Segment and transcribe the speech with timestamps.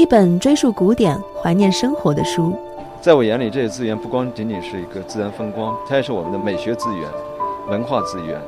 [0.00, 2.54] 一本追溯古典、怀念生活的书，
[3.02, 7.06] 在我眼里，这些资源不光仅仅是一个自然风光，它也是我们的美学资源、
[7.68, 8.40] 文化资源、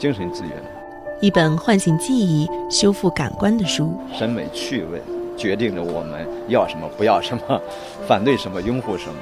[0.00, 0.50] 精神资源。
[1.20, 5.00] 一本唤醒记忆、修复感官的书，审美趣味
[5.36, 7.60] 决定着我们要什么、不要什么，
[8.08, 9.14] 反对什么、拥护什么，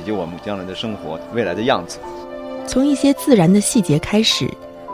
[0.00, 1.98] 以及我们将来的生活未来的样子。
[2.64, 4.48] 从一些自然的细节开始，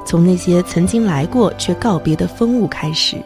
[0.06, 3.18] 从那些曾经来过却告别的风物开始。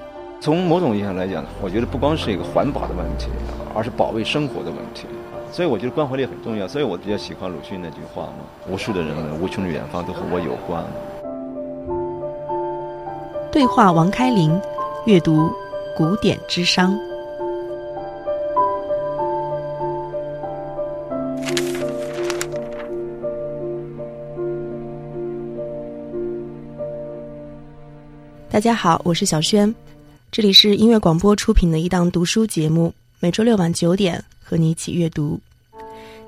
[0.44, 3.30] 从某种意义上来讲，我觉得不光是一个环保的问题，
[3.74, 5.06] 而是保卫生活的问题。
[5.50, 6.68] 所以我觉得关怀力很重要。
[6.68, 10.84] 所以我比较喜欢鲁迅那句话嘛：“无数的人们，无穷的远方，都和我有关。”
[13.50, 14.60] 对话王开林，
[15.06, 15.50] 阅读
[15.96, 16.94] 古典之殇。
[28.50, 29.74] 大家好，我是小轩。
[30.34, 35.38] 这里是音乐广播出品的一档读书节目，每周六晚九点和你一起阅读。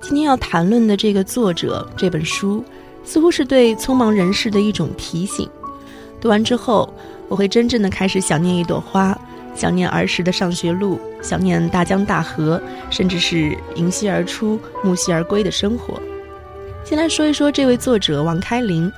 [0.01, 2.65] 今天要谈论的这个作者这本书，
[3.05, 5.51] 似乎是对匆忙人世的一种提醒。
[6.21, 6.89] 读完之后，
[7.27, 9.19] 我会真正的开始想念一朵花，
[9.57, 16.01] 想念儿时的上学路，想念大江大河，甚至是迎溪而出、暮溪而归的生活。
[16.85, 18.89] 先来说一说这位作者王开林。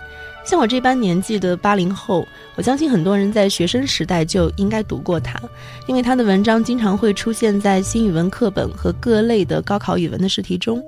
[0.49, 5.39] 像我这般年纪的八零后，我相信很多人在学生时代就应该读过他，
[5.87, 10.83] 因为他的文章经常会出现在新语文课本和各类的高考语文的试题中。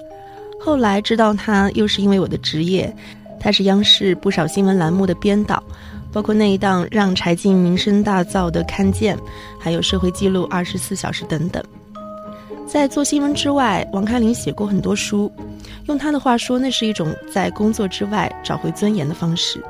[0.58, 2.90] 后来知道他，又是因为我的职业，
[3.38, 5.62] 他是央视不少新闻栏目的编导，
[6.10, 9.14] 包括那一档让柴静名声大噪的《看见》，
[9.58, 11.62] 还有《社会记录二十四小时》等等。
[12.66, 15.30] 在做新闻之外，王开林写过很多书。
[15.90, 19.60] 用他的话说，那是一种在工作之外找回尊严的方式。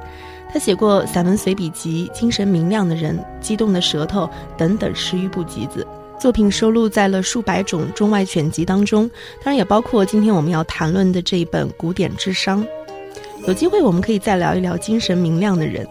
[0.52, 4.26] 他写过散文随笔集《精神明亮的人》《激动的舌头》
[4.58, 5.86] 等等十余部集子，
[6.18, 9.08] 作品收录在了数百种中外选集当中，
[9.42, 12.58] 当然也包括今天我们要谈论的这一本《古典之殇》。
[13.46, 15.86] 有机会我们可以再聊一聊《精神明亮的人》。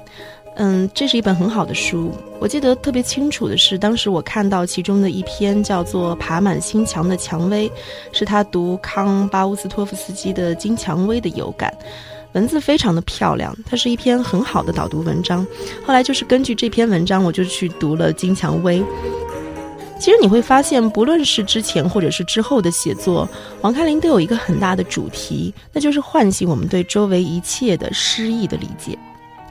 [0.61, 2.11] 嗯，这是一本很好的书。
[2.37, 7.69] 我记得特别清楚的是，当时我看到其中的一篇叫做《爬满心墙的蔷薇》，
[8.11, 11.73] 是他读康巴乌斯托夫斯基的《金蔷薇》的有感，
[12.33, 13.55] 文字非常的漂亮。
[13.65, 15.47] 它是一篇很好的导读文章。
[15.85, 18.81] 后来就是根据这篇文章，我就去读了《金蔷薇》。
[19.97, 23.25] 其实你会发现，不论是之前或者是之后的写作，
[23.61, 28.99] 王开林都有一个很大的主题，那就是唤醒我们对周围一切的诗意的理解。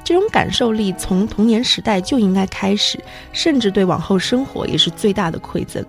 [0.08, 2.98] 这种感受力从童年时代就应该开始，
[3.30, 5.84] 甚至对往后生活也是最大的馈赠。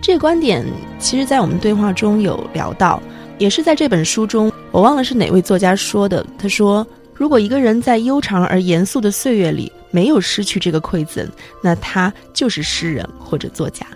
[0.00, 0.66] 这个观点，
[0.98, 3.00] 其实，在我们对话中有聊到，
[3.38, 6.26] 也是在这本书中，我忘了是哪位作家说的。
[6.36, 6.84] 他说
[7.14, 11.24] ：“如果一个人在悠长而严肃的岁月里没有失去这个馈赠，
[11.62, 13.86] 那他就是诗人或者作家。”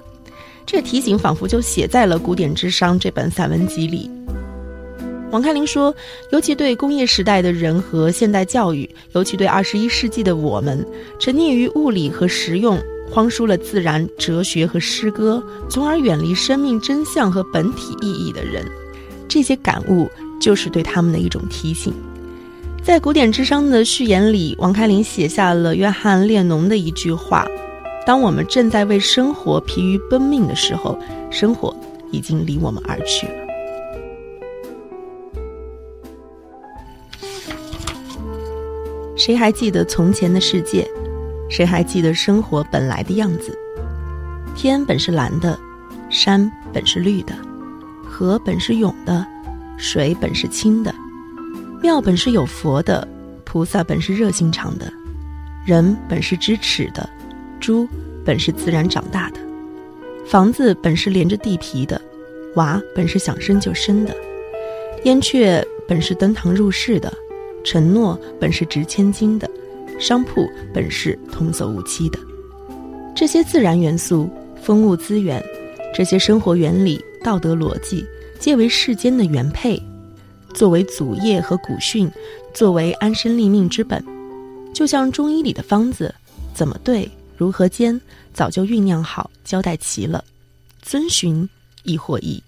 [0.64, 4.08] 这个提醒仿佛就写在了《古典之殇》这本散文集里。
[5.32, 5.94] 王开林说
[6.30, 10.86] ：“尤其对工业时代的人和现代教育，尤其对二十一世纪的我们，
[11.18, 12.78] 沉溺于物理和实用，
[13.10, 18.64] 荒疏了自然、哲学和诗歌，从而远离生命真相和本体意义的人，
[19.28, 20.08] 这些感悟
[20.40, 21.92] 就是对他们的一种提醒。”
[22.82, 27.44] 在《古典之殇》的序言里，王开林写下了约翰列侬的一句话
[28.06, 30.96] ：“当我们正在为生活疲于奔命的时候，
[31.28, 31.76] 生活
[32.12, 33.45] 已经离我们而去了。”
[39.26, 40.88] 谁还记得从前的世界？
[41.50, 43.58] 谁还记得生活本来的样子？
[44.54, 45.58] 天本是蓝的，
[46.08, 47.34] 山本是绿的，
[48.08, 49.26] 河本是涌的，
[49.76, 50.94] 水本是清的，
[51.82, 53.08] 庙本是有佛的，
[53.44, 54.92] 菩萨本是热心肠的，
[55.66, 57.10] 人本是知耻的，
[57.58, 57.88] 猪
[58.24, 59.40] 本是自然长大的，
[60.24, 62.00] 房子本是连着地皮的，
[62.54, 64.14] 娃本是想生就生的，
[65.02, 67.12] 燕雀本是登堂入室的。
[67.66, 69.50] 承诺本是值千金的，
[69.98, 72.18] 商铺本是童叟无欺的。
[73.14, 74.30] 这些自然元素、
[74.62, 75.44] 风物资源，
[75.92, 78.06] 这些生活原理、道德逻辑，
[78.38, 79.82] 皆为世间的原配，
[80.54, 82.08] 作为祖业和古训，
[82.54, 84.02] 作为安身立命之本。
[84.72, 86.14] 就像中医里的方子，
[86.54, 88.00] 怎么对如何煎，
[88.32, 90.22] 早就酝酿好，交代齐了，
[90.82, 91.48] 遵循
[91.82, 92.40] 亦或异。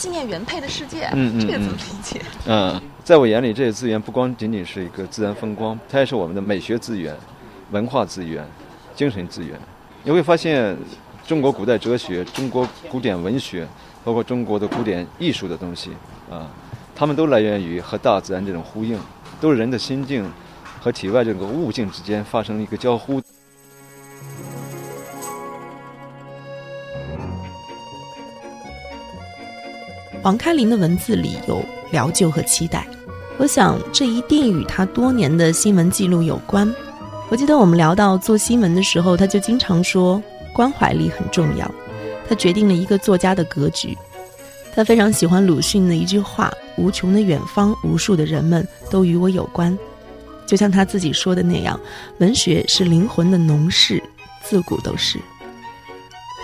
[0.00, 2.22] 纪念原配的世界，嗯嗯，这个怎么理解？
[2.46, 7.14] 嗯，在我眼里，这些资源不光仅仅是一个自然风光，它也是我们的美学资源、
[7.70, 8.42] 文化资源、
[8.94, 9.60] 精神资源。
[10.02, 10.74] 你会发现，
[11.26, 13.68] 中国古代哲学、中国古典文学，
[14.02, 15.90] 包括中国的古典艺术的东西，
[16.30, 16.48] 啊，
[16.96, 18.98] 它们都来源于和大自然这种呼应，
[19.38, 20.26] 都是人的心境
[20.80, 23.20] 和体外这个物境之间发生一个交互。
[30.22, 32.86] 王开林的文字里有疗救和期待，
[33.38, 36.70] 我想这一定与他多年的新闻记录有关。
[37.30, 40.22] 我记得我们聊到做新闻的时候，他就经常说
[40.52, 41.70] 关怀力很重要，
[42.28, 43.96] 他决定了一个作家的格局。
[44.74, 49.76] 他非常喜欢鲁迅的一句话：“无穷的远方，无数的人们都与我有关。”
[50.46, 51.80] 就像他自己说的那样，
[52.18, 54.02] 文学是灵魂的农事，
[54.44, 55.18] 自古都是。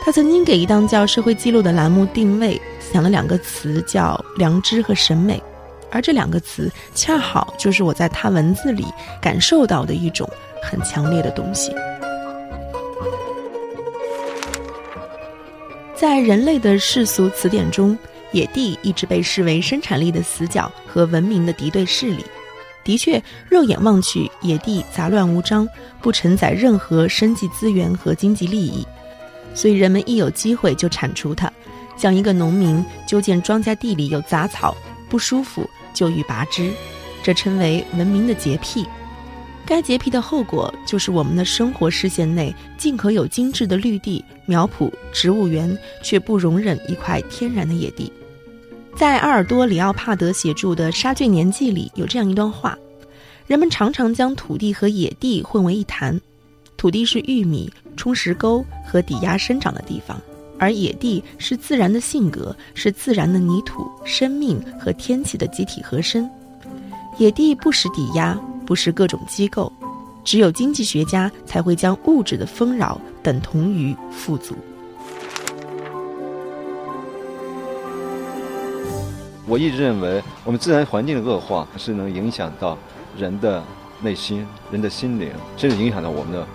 [0.07, 2.61] 他曾经给一档叫《社会记录》的栏目定位。
[2.79, 5.43] 想了两个词，叫良知和审美，
[5.91, 8.87] 而这两个词恰好就是我在他文字里
[9.21, 10.31] 感受到的一种
[10.63, 11.75] 很强烈的东西。
[15.97, 17.99] 在人类的世俗词典中，
[18.31, 22.25] 野地一直被视为生产力的死角和文明的敌对势力。
[22.85, 23.21] 的确，
[23.51, 25.69] 肉眼望去，野地杂乱无章，
[26.01, 28.87] 不承载任何生计资源和经济利益，
[29.57, 31.53] 所以人们一有机会就铲除它。
[31.97, 34.77] 像一个农民究见庄稼地里有杂草，
[35.09, 36.71] 不舒服就欲拔之，
[37.23, 38.87] 这称为文明的洁癖。
[39.65, 48.13] 该洁癖的后果就是我们的生活视线内尽可有精致的绿地、苗圃、植物园，却不容忍一块天然的野地。
[48.95, 52.79] 在阿尔多里奥帕德写著的《沙郡年纪》里有这样一段话：
[53.47, 56.21] 人们常常将土地和野地混为一谈，
[56.77, 60.21] 土地是玉米、冲石沟和抵押生长的地方。
[60.59, 66.29] 而野地是自然的性格，是自然的泥土、生命和天气的集体合身。
[67.19, 69.71] 野地不识抵押，不是各种机构，
[70.25, 74.55] 只有经济学家才会将物质的丰饶等同于富足。
[79.47, 82.79] 我一直认为，我们自然环境的恶化是能影响到
[83.17, 83.63] 人的
[84.03, 86.47] 内心、人的心灵，甚至影响到我们的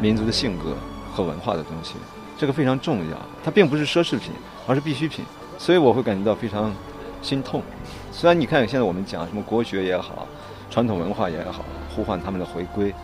[0.00, 0.76] 民族的性格
[1.18, 1.94] 和文化的东西。
[2.38, 4.30] 这个非常重要，它并不是奢侈品，
[4.68, 5.24] 而是必需品，
[5.58, 6.72] 所以我会感觉到非常
[7.20, 7.60] 心痛。
[8.12, 10.28] 虽然你看现在我们讲什么国学也好，
[10.70, 12.94] 传统文化也好，呼唤他们的回归，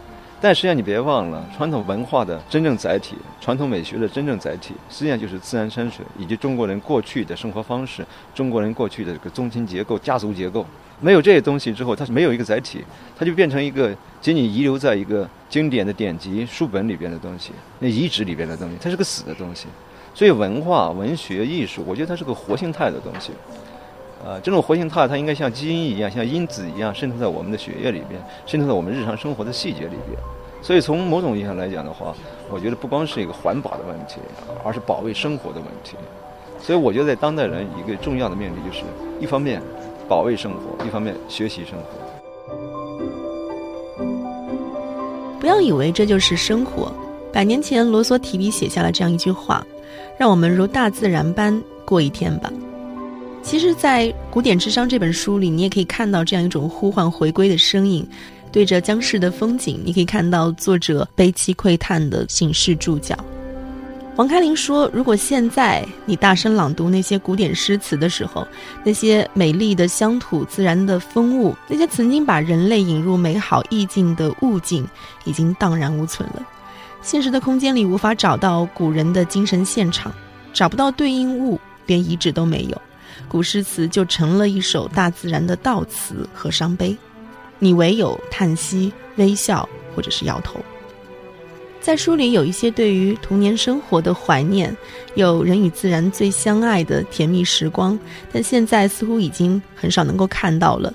[0.44, 8.04] 但实际上你别忘了，传统文化的真正载体，传统美学的真正载体，实际上就是自然山水以及中国人过去的生活方式，
[8.34, 10.66] 中国人过去的这个宗亲结构、家族结构。
[11.00, 12.84] 没有这些东西之后，它是没有一个载体，
[13.18, 13.88] 它就变成一个
[14.20, 19.66] 仅仅遗留在一个经典的典籍书本里边的东西，那遗址里边的东西，它是个死的东西。
[20.12, 23.32] 所以文化、文学、艺术，我觉得它是个活性态的东西。
[24.24, 30.18] 呃，这种活性炭，它应该像基因一样，像因子一样渗透在我们的血液里边，渗透在我们日常生活的细节里边。
[30.62, 32.14] 所以从某种意义上来讲的话，
[32.50, 34.16] 我觉得不光是一个环保的问题，
[34.64, 35.96] 而是保卫生活的问题。
[36.58, 38.82] 所以我觉得在当代人一个重要的命题就是，
[39.20, 39.60] 一方面。
[40.06, 41.86] 保卫生活，一方面学习生活。
[45.40, 46.92] 不要以为这就是生活。
[47.32, 49.66] 百年前，罗梭提笔写下了这样一句话
[50.18, 52.52] ：“让我们如大自然般过一天吧。”
[53.44, 58.04] 其实，在《古典智商》这本书里，你也可以看到这样一种呼唤回归的声音。
[58.50, 63.14] 对着江市的风景，你可以看到作者悲凄喟叹的醒世注脚。
[64.16, 68.46] 王开林说：“如果现在你大声朗读那些古典诗词的时候，
[68.82, 74.88] 那些美丽的乡土、自然的风物，那些曾经把人类引入美好意境的物境，
[75.24, 76.42] 已经荡然无存了。
[77.02, 80.10] 现实的空间里无法找到古人的精神现场，
[80.54, 82.80] 找不到对应物，连遗址都没有。
[83.28, 86.96] 古诗词就成了一首大自然的悼词和伤悲，
[87.58, 90.60] 你唯有叹息、微笑，或者是摇头。”
[91.80, 94.74] 在书里有一些对于童年生活的怀念，
[95.16, 97.98] 有人与自然最相爱的甜蜜时光，
[98.32, 100.90] 但现在似乎已经很少能够看到了。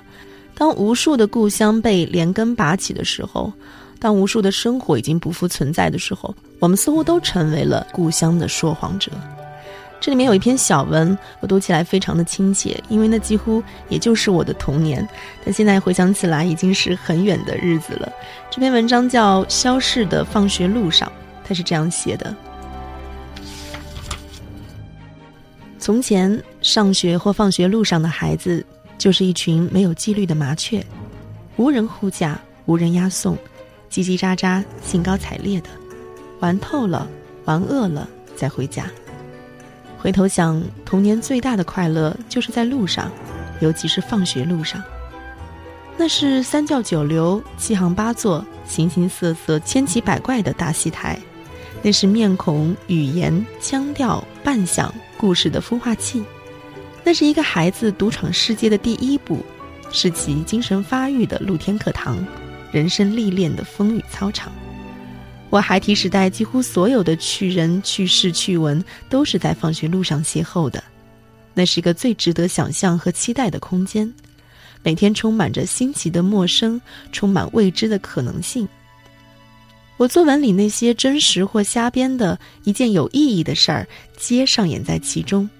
[0.52, 3.52] 当无数的故乡被连根拔起的时候，
[4.00, 9.12] 当无数的生活已经不复存在的时候，我们似乎都成为了故乡的说谎者。
[10.00, 15.06] 这里面有一篇小文，我读起来非常的亲切，因为那几乎也就是我的童年。
[15.44, 18.10] 但现在回想起来，已经是很远的日子了。
[18.50, 21.06] 这篇文章叫《消逝的放学路上》，
[21.44, 22.34] 他是这样写的：
[25.78, 28.64] 从前，上学或放学路上的孩子，
[28.96, 30.82] 就是一群没有纪律的麻雀，
[31.56, 33.36] 无人护驾，无人押送，
[33.90, 35.68] 叽叽喳喳，兴高采烈的，
[36.40, 37.06] 玩透了，
[37.44, 38.86] 玩饿了再回家。
[40.02, 43.12] 回头想，童年最大的快乐就是在路上，
[43.60, 44.82] 尤其是放学路上。
[45.98, 51.18] 那是三教九流、七行八作、形形色色、千奇百怪的大戏台，
[51.82, 56.24] 那是面孔、语言、腔调、扮相、故事的孵化器。
[57.04, 59.44] 那是一个孩子独闯世界的第一步，
[59.92, 62.16] 是其精神发育的露天课堂，
[62.72, 64.50] 人生历练的风雨操场。
[65.50, 70.82] 我孩提时代几乎所有的趣人、趣事、趣闻，都是在放学路上邂逅的。
[71.52, 74.10] 那是一个最值得想象和期待的空间，
[74.84, 76.80] 每天充满着新奇的陌生，
[77.10, 78.66] 充满未知的可能性。
[79.96, 85.50] 我作文里那些真实或瞎编的一件有意义的事儿，皆上演在其中。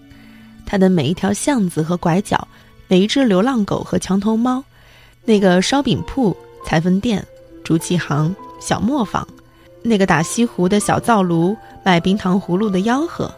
[0.64, 2.46] 它的每一条巷子和拐角，
[2.86, 4.64] 每一只流浪狗和墙头猫，
[5.24, 7.26] 那个烧饼铺、裁缝店、
[7.64, 9.26] 竹器行、小磨坊。
[9.82, 13.32] 那个打西湖的小灶炉，卖冰糖葫芦的吆喝，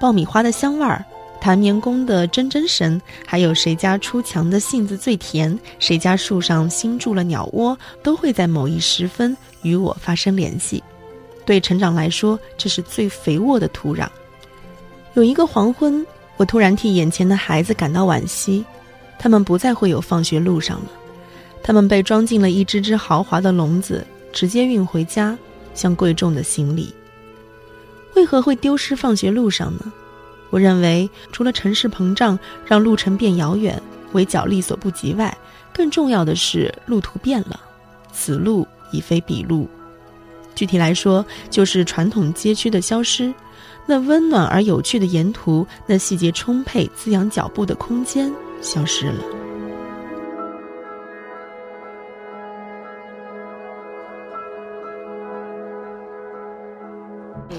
[0.00, 1.04] 爆米花的香味儿，
[1.40, 10.82] 弹棉工的铮铮声，还有谁家出墙的杏子最甜，谁家树上新筑了鸟窝，都会在某一时分与我发生联系。
[11.44, 14.08] 对成长来说，这是最肥沃的土壤。
[15.12, 16.04] 有一个黄昏，
[16.36, 18.64] 我突然替眼前的孩子感到惋惜，
[19.18, 20.86] 他们不再会有放学路上了，
[21.62, 25.38] 他们被装进了一只只豪华的笼子，直接运回家。
[25.74, 26.94] 像贵重的行李，
[28.14, 29.92] 为何会丢失放学路上呢？
[30.50, 35.36] 我认为，除了城市膨胀让路程变遥远、围脚力所不及外，
[35.72, 37.60] 更重要的是路途变了，
[38.12, 39.68] 此路已非彼路。
[40.54, 43.34] 具体来说，就是传统街区的消失，
[43.84, 49.43] 那温暖而有趣的沿途，那细节充沛、滋养脚步的空间消失了。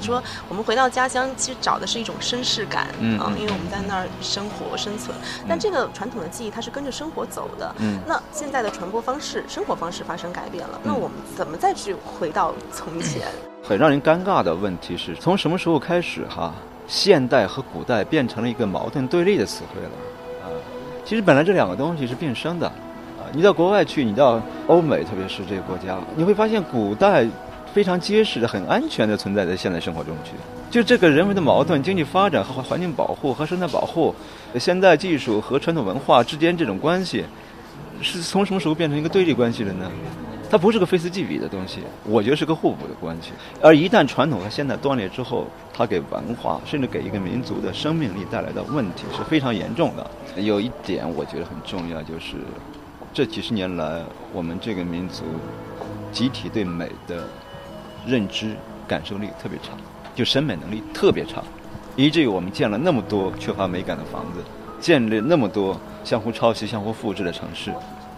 [0.06, 5.18] 说我们回到家乡，其实找的是一种绅士感，嗯，因为我们在那儿生活生存。
[5.48, 7.76] 但这个传统的记忆，它是跟着生活走的。
[7.80, 13.28] 嗯，那现在的传播方式、生活方式发生改变了，那我们怎么再去回到从前？
[13.64, 16.54] 很让人尴尬的问题是从什么时候开始哈，
[16.88, 19.90] 现代和古代变成了一个矛盾对立的词汇了？
[20.44, 20.46] 啊，
[21.04, 22.68] 其实本来这两个东西是并生的。
[22.68, 27.28] 啊，你到国外去，你到欧美，特别是这个国家，你会发现古代。
[27.76, 30.32] 非常结实的、很安全的存在在现代生活中去。
[30.72, 34.16] 就这个人为的矛盾、经济发展和环境保护和生态保护、
[34.58, 37.26] 现代技术和传统文化之间这种关系，
[38.02, 39.92] 是从什么时候变成一个对立关系的呢？
[40.50, 43.32] 它不是个非此即彼的东西，我觉得是个互补的关系。
[43.62, 50.42] 而一旦传统和现代断裂之后，它给文化甚至给一个民族的生命力带来的问题是非常严重的。
[50.42, 52.38] 有一点我觉得很重要，就是
[53.14, 54.02] 这几十年来
[54.32, 55.26] 我们这个民族
[56.14, 57.28] 集体对美的。
[58.06, 58.56] 认知
[58.88, 59.72] 感受力特别差，
[60.16, 61.44] 就审美能力特别差，
[61.96, 64.44] 以至于我们建了那么多缺乏美感的房子，
[64.80, 67.74] 建立那么多相互抄袭、相互复制的城市，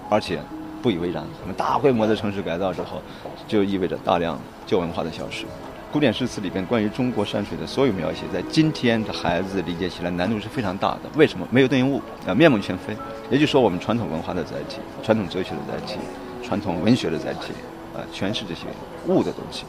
[0.09, 0.39] 而且
[0.81, 1.23] 不以为然。
[1.41, 3.01] 我们大规模的城市改造之后，
[3.47, 5.45] 就意味着大量旧文化的消失。
[5.89, 11.03] 古典诗词里边关于中国山水的所有描写，在今天的孩子理解起来难度是非常大的。
[11.15, 11.47] 为什么？
[11.49, 12.95] 没有对应物啊，面目全非。
[13.31, 15.97] 也就是说，我们传统文化的载体、传统哲学的载体、
[16.43, 17.53] 传统文学的载体。
[17.97, 18.67] 呃，全是这些
[19.07, 19.65] 物的东西。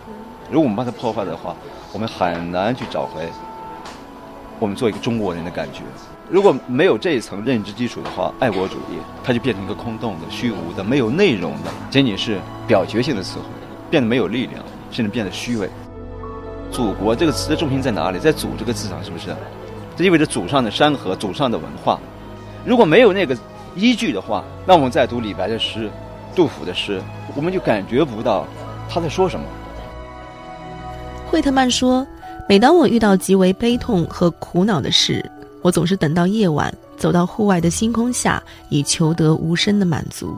[0.51, 1.57] 如果我们把它破坏的话，
[1.93, 3.27] 我们很难去找回
[4.59, 5.81] 我们做一个中国人的感觉。
[6.29, 13.47] 如果没有这一层认知基础的话，爱国主义它就变成一个空洞的、虚无的、没有内容的，仅仅是表决性的词汇，
[13.91, 15.71] 变得没有力量，甚至变得虚伪。
[16.71, 18.19] 祖国这个词的重心在哪里？
[18.19, 19.35] 在“祖”这个字上，是不是？
[19.97, 21.99] 这意味着祖上的山河、祖上的文化。
[22.63, 23.35] 如果没有那个
[23.75, 25.91] 依据的话，那我们再读李白的诗。
[26.37, 27.03] 杜甫的诗，
[27.39, 28.45] 我们就感觉不到
[28.91, 29.47] 他在说什么。
[31.25, 32.05] 惠特曼说
[32.51, 35.25] ：“每当我遇到极为悲痛和苦恼的事，
[35.63, 40.37] 我总是等到夜晚，走到户外的星空下，以求得无声的满足。”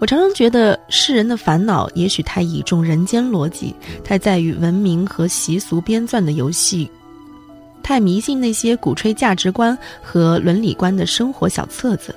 [0.00, 6.90] 我常常觉得，世人的烦恼也许太倚重人间逻辑，太在于文明和习俗编撰的游戏，
[7.82, 12.14] 太迷信那些鼓吹价值观和伦理观的生活小册子。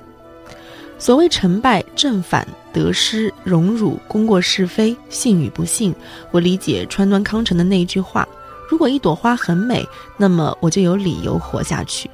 [0.98, 5.94] 所谓成败、正反、得失、荣辱、功过是非、幸与不幸，
[6.32, 8.26] 我理解川端康成的那一句话：
[8.68, 9.86] 如果一朵花很美，
[10.16, 12.10] 那么我就有理由活下去。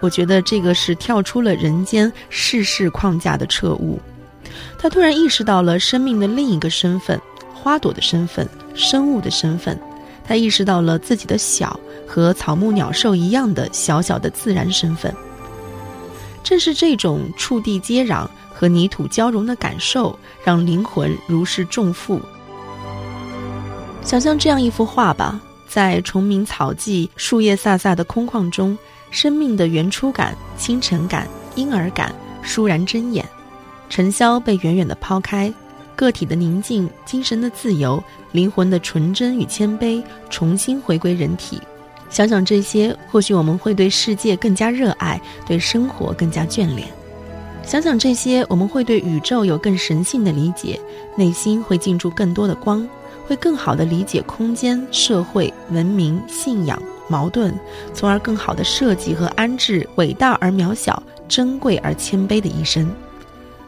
[0.00, 3.98] 我觉得这个是跳出了人间世事框架的彻悟。
[4.78, 7.20] 他突然意识到了生命的另一个身份——
[7.52, 9.76] 花朵的身份、生物的身份。
[10.24, 15.12] 他意识到了自己的小和草木鸟兽一样的小小的自然身份。
[16.48, 22.18] 正是这种触地接壤和泥土交融的感受，让灵魂如释重负。
[24.02, 25.38] 想象这样一幅画吧，
[25.68, 28.78] 在虫鸣草寂、树叶飒飒的空旷中，
[29.10, 33.22] 生命的原初感、清晨感、婴儿感倏然睁眼，
[33.90, 35.52] 尘嚣被远远的抛开，
[35.94, 38.02] 个体的宁静、精神的自由、
[38.32, 41.60] 灵魂的纯真与谦卑，重新回归人体。
[42.10, 46.88] 想想这些，或许我们会对世界更加热爱，对生活更加眷恋。
[47.62, 50.80] 想想这些，我们会对宇宙有更神性的理解，
[51.16, 52.88] 内心会进驻更多的光，
[53.26, 57.52] 会更好的理解空间、社会、文明、信仰、矛盾，
[57.92, 62.90] 从而更好的设计和安置伟大而渺小、珍贵而谦卑的一生。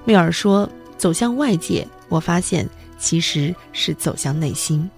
[0.06, 0.66] 缪尔说
[0.96, 2.66] ：“走向外界，我发现
[2.98, 4.90] 其实是走向内心。”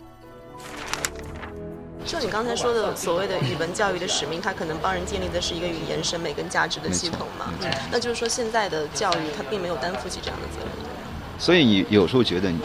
[2.04, 7.46] 就你刚才说的所谓的语文教育的使命，它可能帮人建立的是一个语言审美跟价值的系统嘛？
[7.90, 10.68] 那就是说，现在的教育它并没有担负起这样的责任。
[11.38, 12.60] 所以你有时候觉得，你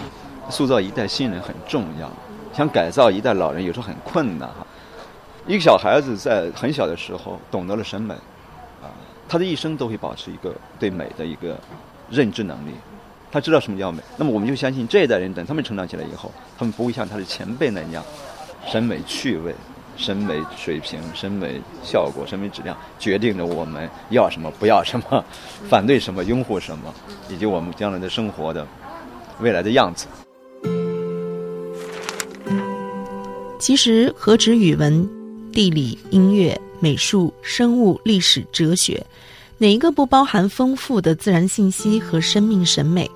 [0.50, 2.12] 塑造一代新人很重要，
[2.54, 4.66] 想改造一代老人有时候很困难哈。
[5.46, 8.14] 一个小孩子在很小的时候懂得了审美，
[8.82, 8.90] 啊，
[9.30, 11.58] 他的一生都会保持一个对美的一个
[12.10, 12.72] 认知能力，
[13.32, 14.02] 他知道什么叫美。
[14.18, 18.04] 那么我们就相信这一代人等他们成长起来以后，他们不会像他的前辈那样。
[18.70, 19.56] 审美趣味、
[19.96, 25.24] 审美水平、审美效果、审美质量，决定着我们要什么、不要什么，
[25.70, 26.94] 反对什么、拥护什么，
[27.30, 28.68] 以及我们将来的生活的
[29.40, 30.06] 未来的样子。
[33.58, 35.10] 其实，何止语文、
[35.52, 39.04] 地理、音乐、美术、生物、历史、哲学，
[39.58, 43.10] 哪一个不包含丰富的自然信息和生命审美？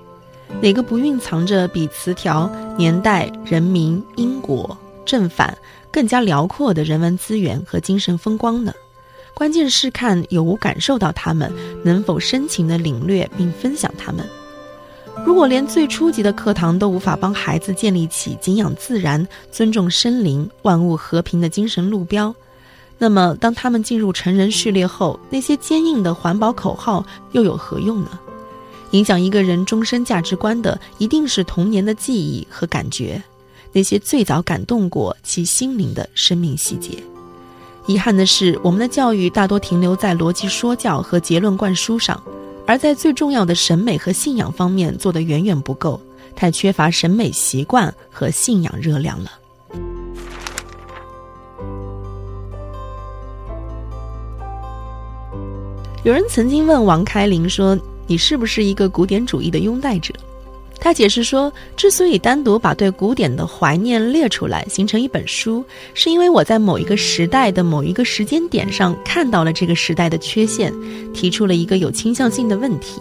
[0.60, 4.76] 哪个不蕴藏着比词条、年代、人民、因果？
[5.04, 5.56] 正反
[5.90, 8.72] 更加辽阔的人文资源和精神风光呢？
[9.34, 14.24] 关键是看有无感受到他们，能否深情的领略并分享他们。
[15.26, 22.34] 如果连最初级的课堂都无法帮孩子建立起敬仰自然、尊重生灵、万物和平的精神路标，
[22.98, 28.18] 那么当他们进入成人序列后，那些坚硬的环保口号又有何用呢？
[28.92, 33.22] 影响一个人终身价值观的，一定是童年的记忆和感觉。
[33.72, 37.02] 那些最早感动过其心灵的生命细节。
[37.86, 42.22] 遗憾的是，我们的教育大多停留在逻辑说教和结论灌输上，
[42.66, 46.00] 而在最重要的审美和信仰方面做得远远不够，
[46.36, 49.32] 太缺乏审美习惯和信仰热量了。
[56.04, 60.12] 有人曾经问王开林说：“你是不是一个古典主义的拥戴者？”
[60.84, 65.64] 他解释说，之所以单独把对古典的怀念列出来，形成一本书，
[65.94, 70.74] 是因为我在某一个时代的某一个时间点上看到了这个时代的缺陷，
[71.14, 73.00] 提出了一个有倾向性的问题。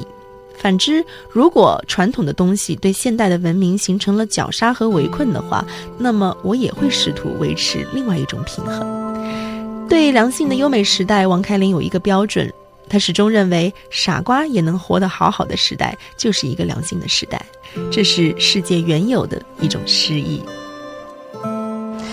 [0.55, 5.65] 反之，如果传统的东西对现代的文明形成了绞杀和围困的话，
[5.97, 9.87] 那么我也会试图维持另外一种平衡。
[9.89, 12.53] 对良性的优美时代，王开林有一个标准。
[12.91, 17.41] 他始终认为，傻瓜也能活得好好的时代，就是一个良性的时代，
[17.89, 20.43] 这是世界原有的一种诗意。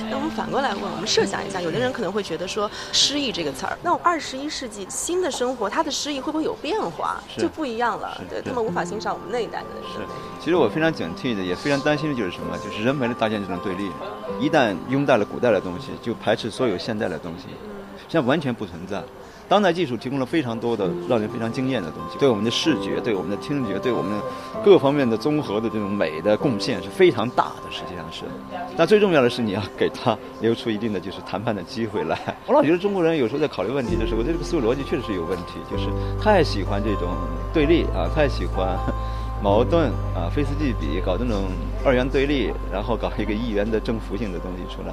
[0.09, 8.17] 那我们反过来问，我们设想一下，有的人可能会觉得说“诗意”这个词儿，那二十一世纪新的生活，它的诗意会不会有变化，就不一样了？
[8.31, 9.67] 对他们无法欣赏我们那一代的。
[9.93, 9.99] 是，
[10.39, 12.57] 其实我非常警惕的，也非常担心的就是什么？
[12.59, 13.91] 就是人为的搭建这种对立，
[14.39, 17.47] 一旦拥戴了古代的东西，就排斥所有现代的东西，
[18.09, 19.03] 这完全不存在。
[19.49, 24.21] 当代技术提供了非常多的让人非常惊艳的东西，对我们的视觉、对我们的听觉、对我们
[24.63, 27.71] 各方面的综合的这种美的贡献是非常大的。
[27.71, 28.25] 实际上是，
[28.77, 32.19] 那最重要的是你要给他留出一定的就是谈判的机会来。
[32.47, 35.89] 我老觉得中国人有时候在考虑问题的时候，这个思维逻辑确实是有问题，就是
[36.23, 37.09] 太喜欢这种
[37.53, 38.77] 对立啊，太喜欢
[39.43, 41.45] 矛盾啊，非此即彼，搞这种
[41.83, 44.93] 二元对立，然后搞一个一元的征服性的东西出来，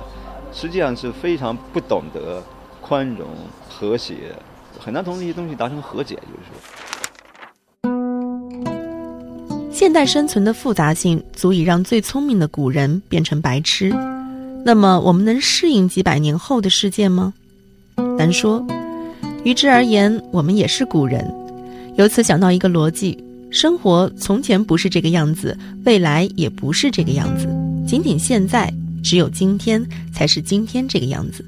[0.53, 2.41] 实际上是非常不懂得。
[2.87, 3.27] 宽容、
[3.67, 4.13] 和谐，
[4.79, 6.13] 很难同这些东西达成和解。
[6.13, 6.43] 就是
[7.81, 7.89] 说，
[9.71, 13.89] 现代生存的复杂性足以让最聪明的古人变成白痴。
[14.63, 17.33] 那么，我们能适应几百年后的世界吗？
[18.19, 18.63] 难说。
[19.43, 21.27] 于之而言，我们也是古人。
[21.97, 23.17] 由此想到一个逻辑：
[23.49, 27.47] 生活从前不是这个样子，未来也不是这个样子。
[27.87, 28.71] 仅仅现在，
[29.03, 31.43] 只有今天才是今天这个样子。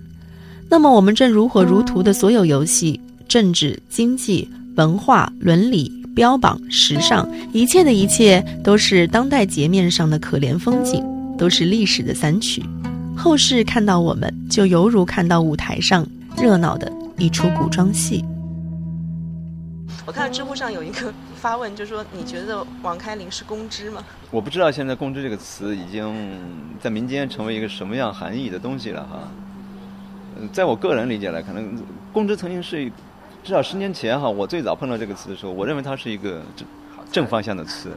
[0.70, 11.02] 那么，我们正如火如荼的所有游戏、政治、经济、文化、伦理、标榜、时尚，一切的一切，都是当代截面上的可怜风景，
[11.38, 12.62] 都是历史的散曲。
[13.16, 18.24] 后世看到我们，就犹如看到舞台上热闹的一出古装戏。
[20.06, 24.04] 我看到知乎上有一个发问，就说你觉得王开林是公知吗？
[24.32, 26.14] 我不知道现在“公知”这个词已经
[26.80, 29.32] 在民间成为一个什么样含义的东西了哈。
[30.52, 31.78] 在我个人理解来可能，
[32.14, 32.86] 公知曾经是
[33.44, 36.68] 至少十年前哈，我最早碰到这个词的时候，我认为它是一个正
[37.12, 37.92] 正方向的词。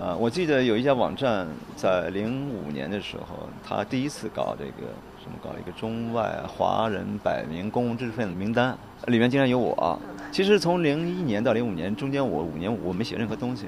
[0.00, 1.46] 啊，我记得有一家网站
[1.76, 4.88] 在零五年的时候，他第一次搞这个
[5.22, 8.74] 什么，搞一个中外华人百名公共知识分子名单，
[9.08, 9.98] 里面竟然有我。
[10.32, 13.66] 其实从零一年到零五年中间，我五年我没写任何东西。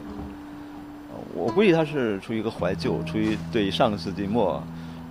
[1.34, 4.62] 我估计他是出于一个怀旧，出于对上个世纪末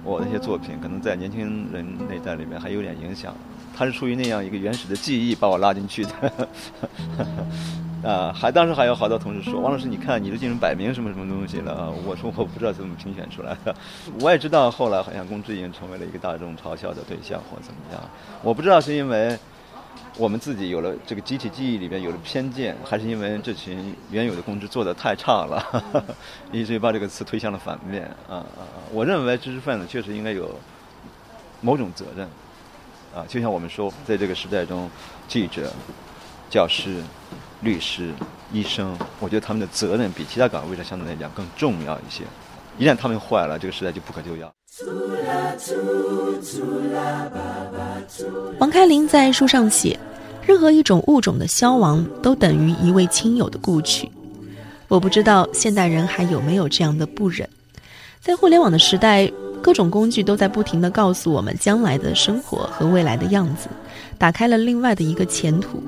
[0.04, 3.34] 我那些作品可能在年轻人那代里面还有点影响。
[3.76, 6.12] 他是出于那样一个原始的记忆把我拉进去的。
[8.04, 11.94] 啊，还当时还有好多同事说，王老师，你看你都进入百名什么什么东西了？
[12.04, 13.74] 我说我不知道怎么评选出来的，
[14.20, 18.02] 我也知道后来好像公知已经成为了一个大众嘲笑的对象或怎么样，
[18.42, 19.38] 我不知道是因为
[20.18, 26.06] 我们自己有了这个集体记忆里边有了偏见，还是因为这群原有的公知做的太差了，
[26.52, 28.68] 以至于把这个词推向了反面啊啊！
[28.92, 30.60] 我认为知识分子确实应该有
[31.62, 32.28] 某种责任
[33.16, 34.90] 啊，就像我们说，在这个时代中，
[35.28, 35.72] 记者、
[36.50, 37.02] 教师。
[37.64, 38.12] 律师、
[38.52, 42.24] 医生，我觉得他们的责任比其他岗位上相对来讲更重要一些。
[42.82, 44.52] 一旦他们坏了，这个时代就不可救药。
[48.58, 50.00] 王开林在书上写
[50.44, 54.10] ：“任何一种物种的消亡，都等于一位亲友的故去。”
[54.90, 57.48] 我不知道现代人还有没有这样的不忍。
[58.20, 63.70] 在互联网的时代，各种工具都在不停地告诉我们将来的生活和未来的样子，
[64.18, 65.84] 打开了另外的一个前途。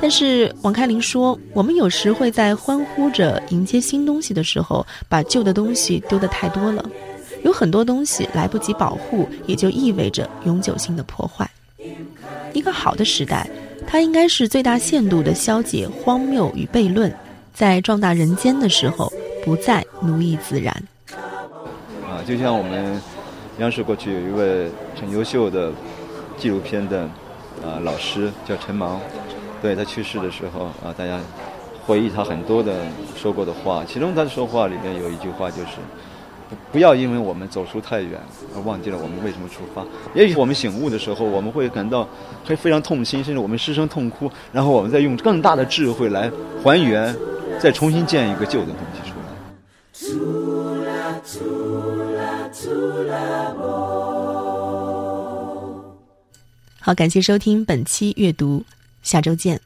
[0.00, 6.88] 但是王开林说，我们有时会在欢呼着迎接新东西的时候，把旧的东西丢得太多了。
[7.44, 11.48] 有很多东西来不及保护，也就意味着永久性的破坏。
[12.52, 13.48] 一个好的时代，
[13.86, 17.12] 它应该是最大限度的消解荒谬与悖论，
[17.52, 19.12] 在壮大人间的时候，
[19.44, 20.74] 不再奴役自然。
[22.04, 23.00] 啊，就像我们
[23.58, 25.72] 央视过去有一位很优秀的
[26.36, 27.02] 纪录片的
[27.62, 29.00] 啊老师，叫陈芒。
[29.60, 31.18] 对他去世的时候啊，大家
[31.86, 35.78] 回忆他很多的说过的话，其中他的说话里面有一句话就是：
[36.48, 38.20] 不不要因为我们走出太远
[38.54, 39.84] 而忘记了我们为什么出发。
[40.14, 42.06] 也许我们醒悟的时候，我们会感到
[42.46, 46.30] 会非常痛心，甚至我们失声痛哭，然后我们再用更大的智慧来
[46.62, 47.14] 还原，
[47.58, 49.24] 再重新建一个旧的东西出来。
[56.80, 58.62] 好，感谢收听本期阅读。
[59.02, 59.60] 下周见。